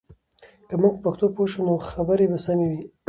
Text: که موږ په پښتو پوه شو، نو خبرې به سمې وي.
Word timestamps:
که 0.67 0.75
موږ 0.81 0.93
په 0.97 0.99
پښتو 1.05 1.25
پوه 1.35 1.47
شو، 1.51 1.61
نو 1.67 1.73
خبرې 1.91 2.25
به 2.31 2.39
سمې 2.45 2.67
وي. 2.71 2.81